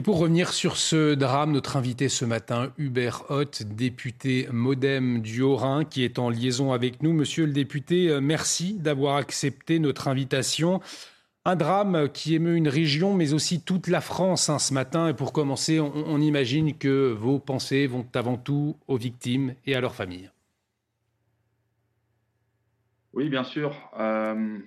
[0.00, 5.42] Et pour revenir sur ce drame, notre invité ce matin, Hubert Hoth, député Modem du
[5.42, 7.12] Haut-Rhin, qui est en liaison avec nous.
[7.12, 10.80] Monsieur le député, euh, merci d'avoir accepté notre invitation.
[11.44, 15.08] Un drame qui émeut une région, mais aussi toute la France hein, ce matin.
[15.08, 19.82] Et pour commencer, on, imagine que vos pensées vont avant tout aux victimes et à
[19.82, 20.30] leurs familles.
[23.12, 23.76] Oui, bien sûr.
[23.98, 24.60] Euh,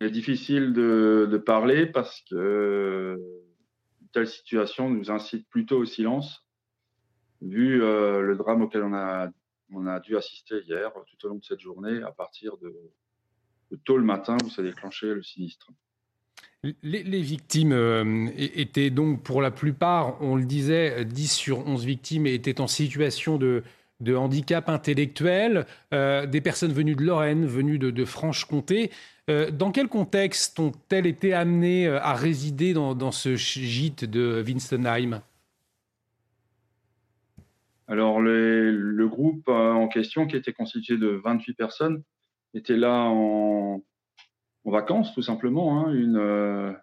[0.00, 3.43] c'est difficile de, parler parce que
[4.14, 6.46] telle situation nous incite plutôt au silence,
[7.42, 9.28] vu euh, le drame auquel on a,
[9.72, 12.72] on a dû assister hier, tout au long de cette journée, à partir de,
[13.84, 15.68] tôt le matin où ça déclenchait le sinistre.
[16.82, 22.26] Les, victimes euh, étaient donc pour la plupart, on le disait, 10 sur 11 victimes
[22.26, 23.64] étaient en situation de,
[24.00, 28.90] de handicap intellectuel, euh, des personnes venues de Lorraine, venues de, Franche-Comté.
[29.30, 35.22] Euh, dans quel contexte ont-elles été amenées euh, à résider dans, ce gîte de Winstenheim
[37.88, 42.02] Alors, le groupe en question, qui était constitué de 28 personnes,
[42.52, 43.82] était là en,
[44.64, 45.86] vacances, tout simplement.
[45.86, 46.76] Hein,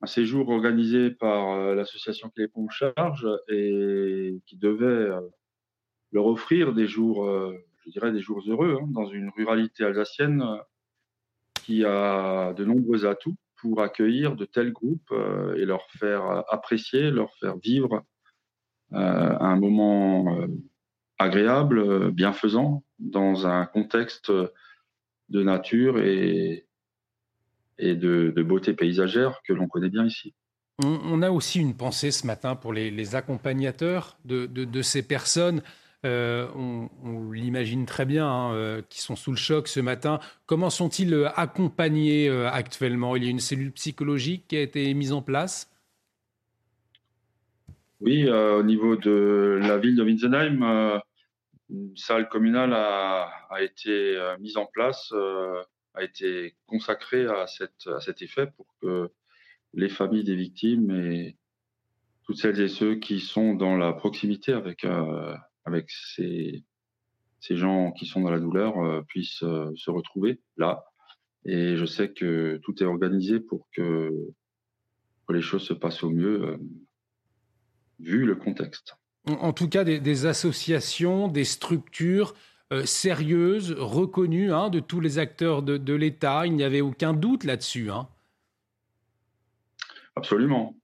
[0.00, 5.10] un séjour organisé par l'association qui charge et qui devait
[6.12, 10.42] leur offrir des jours, euh, je dirais des jours heureux, hein, dans une ruralité alsacienne
[10.42, 10.56] euh,
[11.68, 17.10] qui a de nombreux atouts pour accueillir de tels groupes euh, et leur faire apprécier,
[17.10, 18.04] leur faire vivre
[18.90, 20.48] un moment
[21.18, 24.32] agréable, bienfaisant, dans un contexte
[25.28, 26.66] de nature et,
[27.76, 30.32] et de, beauté paysagère que l'on connaît bien ici.
[30.82, 35.60] On, a aussi une pensée ce matin pour les, accompagnateurs de, de, ces personnes
[36.04, 40.20] euh, on, l'imagine très bien, hein, euh, qui sont sous le choc ce matin.
[40.46, 43.16] Comment sont-ils euh, accompagnés actuellement?
[43.16, 45.70] Il y a une cellule psychologique qui a été mise en place?
[48.00, 51.00] Oui, au niveau de la ville de Winsenheim,
[51.68, 53.28] une salle communale a,
[53.60, 55.12] été mise en place,
[55.94, 59.10] a été consacrée à, à cet effet pour que
[59.74, 61.36] les familles des victimes et
[62.22, 64.86] toutes celles et ceux qui sont dans la proximité avec
[65.68, 66.64] avec ces,
[67.40, 70.84] ces gens qui sont dans la douleur euh, puissent euh, se retrouver là.
[71.44, 74.10] Et je sais que tout est organisé pour que,
[75.30, 76.56] les choses se passent au mieux, euh,
[78.00, 78.96] vu le contexte.
[79.26, 82.34] En tout cas, des, associations, des structures
[82.84, 86.46] sérieuses, reconnues hein, de tous les acteurs de, l'État.
[86.46, 87.90] Il n'y avait aucun doute là-dessus.
[87.90, 88.08] Hein.
[90.16, 90.74] Absolument.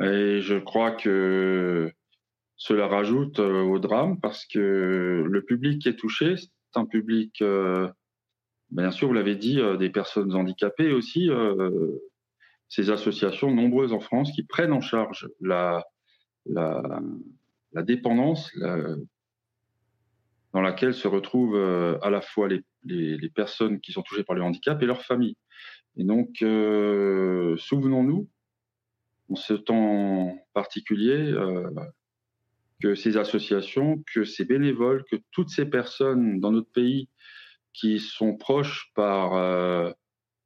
[0.00, 1.92] Et je crois que
[2.60, 7.40] cela rajoute euh, au drame parce que le public qui est touché, c'est un public,
[7.40, 7.88] euh,
[8.70, 11.30] bien sûr, vous l'avez dit, euh, des personnes handicapées aussi,
[12.68, 15.86] ces associations nombreuses en France qui prennent en charge la,
[16.44, 17.00] la,
[17.82, 18.54] dépendance
[20.52, 21.56] dans laquelle se retrouvent
[22.02, 25.38] à la fois les, les, personnes qui sont touchées par le handicap et leurs familles.
[25.96, 28.28] Et donc, souvenons-nous,
[29.30, 31.34] en ce temps particulier,
[32.80, 37.08] que ces associations, que ces bénévoles, que toutes ces personnes dans notre pays
[37.72, 39.90] qui sont proches par, euh,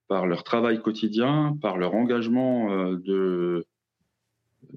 [0.09, 3.67] par leur travail quotidien, par leur engagement euh, de,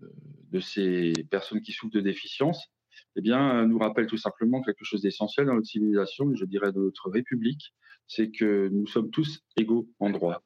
[0.02, 0.10] euh,
[0.52, 2.68] de ces personnes qui souffrent de déficience,
[3.16, 6.80] eh bien, nous rappellent tout simplement quelque chose d'essentiel dans notre civilisation, je dirais de
[6.80, 7.74] notre République,
[8.08, 10.44] c'est que nous sommes tous égaux en droit.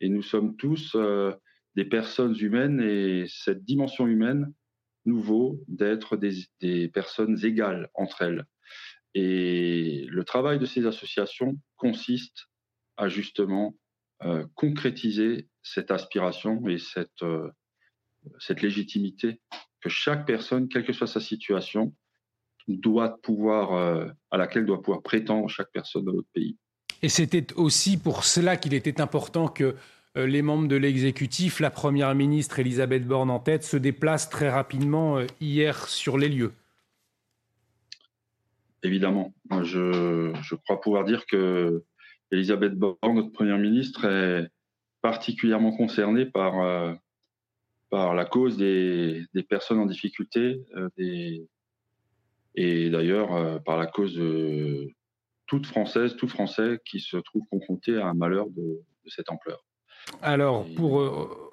[0.00, 0.94] Et nous sommes tous
[1.74, 4.52] des personnes humaines et cette dimension humaine,
[5.04, 8.44] nouveau d'être des, personnes égales entre elles.
[9.14, 12.48] Et le travail de ces associations consiste
[12.96, 13.74] à justement
[14.24, 17.50] euh, concrétiser cette aspiration et cette, euh,
[18.38, 19.40] cette légitimité
[19.80, 21.94] que chaque personne, quelle que soit sa situation,
[22.68, 26.56] doit pouvoir, euh, à laquelle doit pouvoir prétendre chaque personne de notre pays.
[27.02, 29.74] Et c'était aussi pour cela qu'il était important que
[30.14, 35.18] les membres de l'exécutif, la Première ministre Elisabeth Borne en tête, se déplacent très rapidement
[35.18, 36.52] euh, hier sur les lieux.
[38.82, 39.32] Évidemment.
[39.62, 41.82] Je, crois pouvoir dire que
[42.30, 44.48] Elisabeth Borne, notre Première ministre, est
[45.00, 46.92] particulièrement concernée par, euh,
[47.90, 50.60] par la cause des, personnes en difficulté
[52.54, 54.88] et d'ailleurs par la cause de
[55.46, 59.64] toute Française, tout Français qui se trouve confronté à un malheur de cette ampleur.
[60.20, 61.52] Alors, pour euh,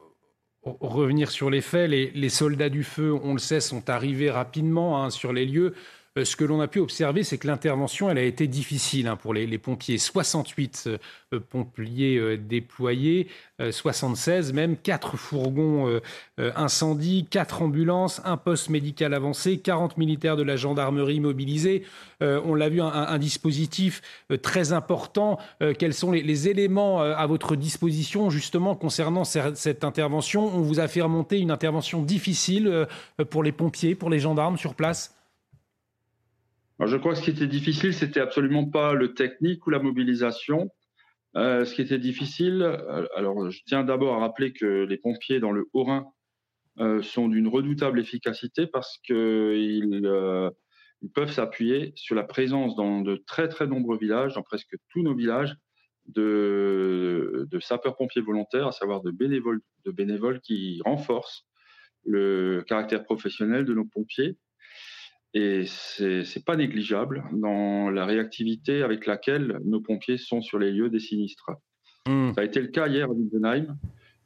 [0.63, 5.09] revenir sur les faits, les, soldats du feu, on le sait, sont arrivés rapidement hein,
[5.09, 5.73] sur les lieux.
[6.19, 9.15] Euh, ce que l'on a pu observer, c'est que l'intervention, elle a été difficile hein,
[9.15, 9.97] pour les, pompiers.
[9.97, 10.89] 68
[11.33, 13.27] euh, pompiers déployés,
[13.71, 15.99] 76 même, 4 fourgons
[16.37, 21.83] incendies, 4 ambulances, un poste médical avancé, 40 militaires de la gendarmerie mobilisés.
[22.21, 24.01] on l'a vu, un, dispositif
[24.41, 25.37] très important.
[25.77, 30.47] quels sont les, éléments à votre disposition justement concernant cette intervention?
[30.47, 32.87] On vous a fait remonter une intervention difficile
[33.29, 35.18] pour les pompiers, pour les gendarmes sur place?
[36.87, 40.69] Je crois que ce qui était difficile, c'était absolument pas le technique ou la mobilisation.
[41.35, 45.39] Euh, ce qui était difficile, euh, alors je tiens d'abord à rappeler que les pompiers
[45.39, 46.07] dans le Haut-Rhin
[46.79, 50.01] euh, sont d'une redoutable efficacité parce qu'ils
[51.01, 55.03] ils peuvent s'appuyer sur la présence dans de très très nombreux villages, dans presque tous
[55.03, 55.55] nos villages,
[56.07, 61.45] de, sapeurs-pompiers volontaires, à savoir de bénévoles qui renforcent
[62.05, 64.37] le caractère professionnel de nos pompiers
[65.33, 70.71] et c'est n'est pas négligeable dans la réactivité avec laquelle nos pompiers sont sur les
[70.71, 71.51] lieux des sinistres.
[72.07, 72.33] Hmm.
[72.33, 73.77] Ça a été le cas hier à Wittenheim.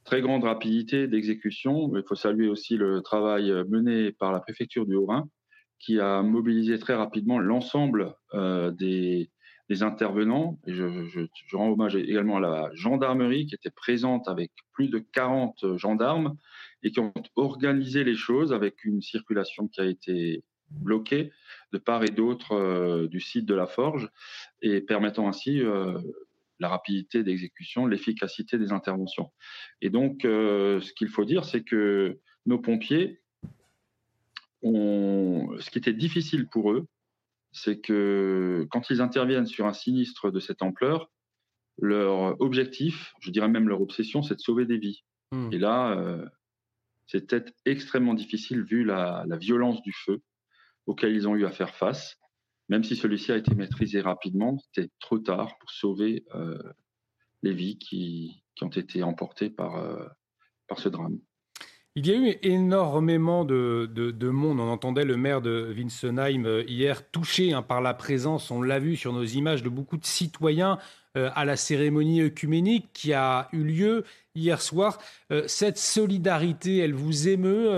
[0.06, 1.92] Très grande rapidité d'exécution.
[1.96, 5.28] Il faut saluer aussi le travail mené par la préfecture du Haut-Rhin,
[5.80, 9.30] qui a mobilisé très rapidement l'ensemble euh, des,
[9.70, 10.60] des, intervenants.
[10.68, 14.90] Et je, je, je, rends hommage également à la gendarmerie, qui était présente avec plus
[14.90, 16.36] de 40 gendarmes
[16.84, 21.32] et qui ont organisé les choses avec une circulation qui a été bloqués
[21.72, 24.10] de part et d'autre euh, du site de la forge
[24.62, 26.00] et permettant ainsi euh,
[26.60, 29.32] la rapidité d'exécution, l'efficacité des interventions.
[29.82, 33.22] Et donc, euh, ce qu'il faut dire, c'est que nos pompiers,
[34.62, 35.50] ont...
[35.60, 36.86] ce qui était difficile pour eux,
[37.52, 41.12] c'est que quand ils interviennent sur un sinistre de cette ampleur,
[41.80, 45.04] leur objectif, je dirais même leur obsession, c'est de sauver des vies.
[45.32, 45.52] Hmm.
[45.52, 46.20] Et là,
[47.08, 50.22] c'était extrêmement difficile vu la, la, violence du feu
[50.86, 52.18] auxquels ils ont eu à faire face.
[52.70, 56.58] Même si celui-ci a été maîtrisé rapidement, c'était trop tard pour sauver euh,
[57.42, 60.06] les vies qui, ont été emportées par, euh,
[60.68, 61.18] par ce drame.
[61.96, 64.60] Il y a eu énormément de, de, monde.
[64.60, 68.80] On entendait le maire de Winsenheim euh, hier touché hein, par la présence, on l'a
[68.80, 70.78] vu sur nos images, de beaucoup de citoyens
[71.16, 74.04] à la cérémonie œcuménique qui a eu lieu
[74.34, 74.98] hier soir.
[75.46, 77.70] cette solidarité, elle vous émeut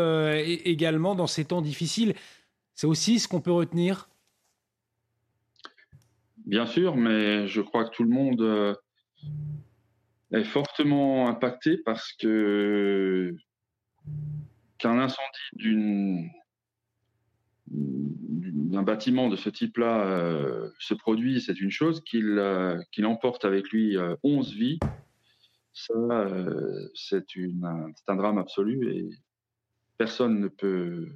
[0.63, 2.15] également dans ces temps difficiles.
[2.75, 4.09] C'est aussi ce qu'on peut retenir?
[6.45, 8.75] Bien sûr, mais je crois que tout le monde euh,
[10.31, 13.33] est fortement impacté parce que
[14.77, 16.29] qu'un incendie
[17.67, 23.69] d'un bâtiment de ce type-là euh, se produit, c'est une chose, qu'il euh, emporte avec
[23.69, 24.79] lui 11 vies,
[25.73, 26.27] ça,
[26.93, 27.25] c'est
[28.07, 29.09] un drame absolu et
[29.97, 31.09] personne ne peut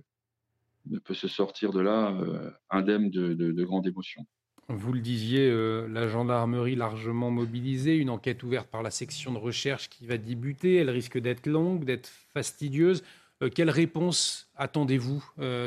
[0.87, 4.25] ne peut se sortir de là euh, indemne de, de, grande émotion.
[4.67, 9.37] Vous le disiez, euh, la gendarmerie largement mobilisée, une enquête ouverte par la section de
[9.37, 13.03] recherche qui va débuter, elle risque d'être longue, d'être fastidieuse.
[13.41, 15.23] Euh, quelle réponse attendez-vous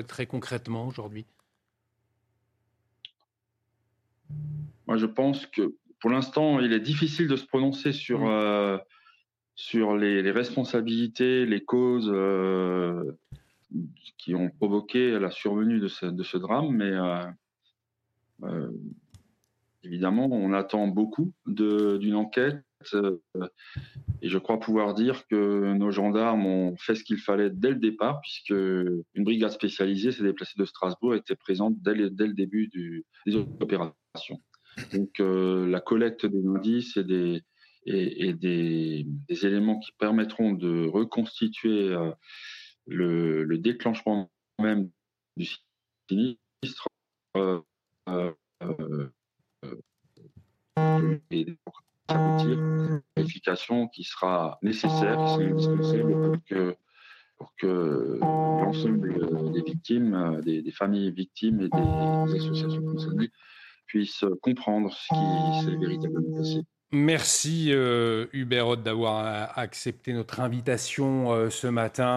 [0.07, 1.25] très concrètement aujourd'hui?
[4.87, 8.81] Moi, je pense que pour l'instant, il est difficile de se prononcer sur, mmh.
[9.55, 12.11] sur les, les, responsabilités, les causes
[14.19, 17.27] qui ont provoqué la survenue de ce, drame, mais euh,
[18.45, 18.71] euh,
[19.83, 22.63] évidemment, on attend beaucoup d'une enquête.
[22.95, 23.19] Euh,
[24.23, 27.77] et je crois pouvoir dire que nos gendarmes ont fait ce qu'il fallait dès le
[27.77, 32.69] départ, puisque une brigade spécialisée s'est déplacée de Strasbourg et était présente dès, le début
[33.27, 34.41] des opérations.
[34.93, 37.05] Donc la collecte des indices et
[38.33, 41.97] des, éléments qui permettront de reconstituer
[42.87, 44.91] le, déclenchement même
[45.37, 45.49] du
[46.09, 46.89] sinistre
[47.37, 47.61] euh,
[48.09, 49.11] euh, euh,
[51.31, 51.47] et
[53.17, 55.19] vérification qui sera nécessaire,
[57.39, 63.31] pour que, l'ensemble des victimes, des, familles victimes et des, associations concernées
[63.87, 66.63] puissent comprendre ce qui s'est véritablement passé.
[66.93, 72.17] Merci Hubert d'avoir accepté notre invitation ce matin.